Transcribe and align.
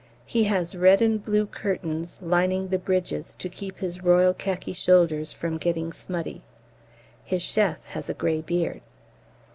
He 0.25 0.45
has 0.45 0.73
red 0.75 0.99
and 0.99 1.23
blue 1.23 1.45
curtains 1.45 2.17
lining 2.23 2.69
the 2.69 2.79
bridges 2.79 3.35
to 3.35 3.47
keep 3.47 3.77
his 3.77 4.01
royal 4.01 4.33
khaki 4.33 4.73
shoulders 4.73 5.31
from 5.31 5.59
getting 5.59 5.93
smutty. 5.93 6.41
His 7.23 7.43
chef 7.43 7.85
has 7.85 8.09
a 8.09 8.15
grey 8.15 8.41
beard. 8.41 8.81